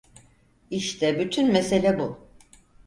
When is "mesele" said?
1.51-1.99